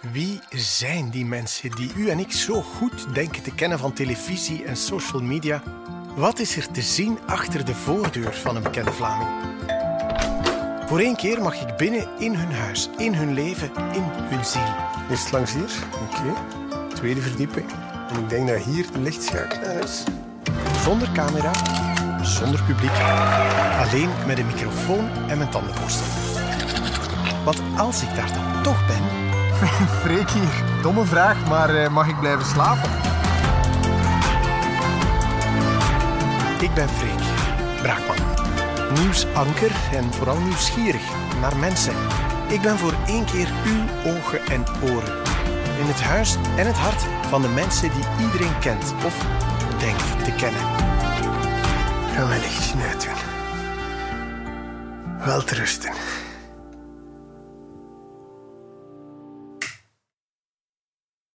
Wie 0.00 0.40
zijn 0.50 1.10
die 1.10 1.24
mensen 1.24 1.70
die 1.70 1.92
u 1.96 2.08
en 2.08 2.18
ik 2.18 2.32
zo 2.32 2.62
goed 2.62 3.14
denken 3.14 3.42
te 3.42 3.54
kennen 3.54 3.78
van 3.78 3.92
televisie 3.92 4.64
en 4.64 4.76
social 4.76 5.22
media? 5.22 5.62
Wat 6.16 6.38
is 6.38 6.56
er 6.56 6.70
te 6.70 6.82
zien 6.82 7.18
achter 7.26 7.64
de 7.64 7.74
voordeur 7.74 8.34
van 8.34 8.56
een 8.56 8.62
bekende 8.62 8.92
Vlaming? 8.92 9.30
Voor 10.86 10.98
één 10.98 11.16
keer 11.16 11.42
mag 11.42 11.60
ik 11.60 11.76
binnen 11.76 12.08
in 12.18 12.34
hun 12.34 12.52
huis, 12.52 12.88
in 12.98 13.14
hun 13.14 13.34
leven, 13.34 13.70
in 13.92 14.02
hun 14.04 14.44
ziel. 14.44 14.74
Eerst 15.10 15.32
langs 15.32 15.52
hier, 15.52 15.70
oké. 15.94 16.34
Tweede 16.94 17.20
verdieping. 17.20 17.70
En 18.10 18.20
ik 18.20 18.28
denk 18.28 18.48
dat 18.48 18.62
hier 18.62 18.86
de 18.92 18.98
lichtschakelaar 18.98 19.82
is. 19.82 20.04
Zonder 20.82 21.12
camera, 21.12 21.52
zonder 22.24 22.62
publiek. 22.62 22.98
Alleen 23.78 24.10
met 24.26 24.38
een 24.38 24.46
microfoon 24.46 25.10
en 25.28 25.38
mijn 25.38 25.50
tandenborstel. 25.50 26.06
Want 27.44 27.60
als 27.76 28.02
ik 28.02 28.14
daar 28.14 28.32
dan 28.32 28.62
toch 28.62 28.86
ben, 28.86 29.02
Freek 30.02 30.30
hier. 30.30 30.82
Domme 30.82 31.04
vraag, 31.04 31.48
maar 31.48 31.74
eh, 31.74 31.90
mag 31.90 32.08
ik 32.08 32.20
blijven 32.20 32.46
slapen? 32.46 32.90
Ik 36.60 36.74
ben 36.74 36.88
Freek 36.88 37.22
Braakman. 37.82 38.16
Nieuwsanker 39.00 39.70
en 39.92 40.12
vooral 40.12 40.38
nieuwsgierig 40.38 41.02
naar 41.40 41.56
mensen. 41.56 41.94
Ik 42.48 42.60
ben 42.60 42.78
voor 42.78 42.94
één 43.06 43.24
keer 43.24 43.48
uw 43.64 44.12
ogen 44.12 44.40
en 44.46 44.64
oren. 44.82 45.18
In 45.80 45.86
het 45.86 46.00
huis 46.00 46.36
en 46.56 46.66
het 46.66 46.76
hart 46.76 47.02
van 47.28 47.42
de 47.42 47.48
mensen 47.48 47.90
die 47.90 48.26
iedereen 48.26 48.58
kent 48.58 48.94
of 49.04 49.26
denkt 49.78 50.24
te 50.24 50.32
kennen. 50.32 50.60
Ga 52.14 52.26
mijn 52.26 52.40
lichtje 52.40 52.78
uitdoen. 52.88 53.14
Wel 55.24 55.44
te 55.44 55.54
rusten. 55.54 55.90